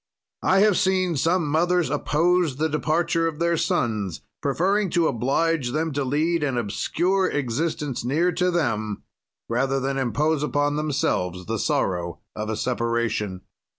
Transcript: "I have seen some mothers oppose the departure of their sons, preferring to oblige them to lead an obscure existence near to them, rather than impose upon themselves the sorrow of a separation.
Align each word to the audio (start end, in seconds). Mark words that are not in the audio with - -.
"I 0.41 0.61
have 0.61 0.79
seen 0.79 1.15
some 1.15 1.47
mothers 1.47 1.91
oppose 1.91 2.55
the 2.55 2.67
departure 2.67 3.27
of 3.27 3.37
their 3.37 3.55
sons, 3.55 4.21
preferring 4.41 4.89
to 4.89 5.05
oblige 5.07 5.73
them 5.73 5.91
to 5.93 6.03
lead 6.03 6.41
an 6.41 6.57
obscure 6.57 7.29
existence 7.29 8.03
near 8.03 8.31
to 8.31 8.49
them, 8.49 9.03
rather 9.47 9.79
than 9.79 9.99
impose 9.99 10.41
upon 10.41 10.75
themselves 10.75 11.45
the 11.45 11.59
sorrow 11.59 12.17
of 12.35 12.49
a 12.49 12.57
separation. 12.57 13.41